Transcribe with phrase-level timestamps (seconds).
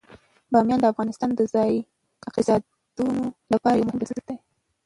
[0.51, 1.79] بامیان د افغانستان د ځایي
[2.27, 4.35] اقتصادونو لپاره یو مهم بنسټ دی.